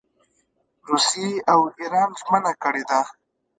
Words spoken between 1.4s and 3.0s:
او اېران ژمنه کړې ده.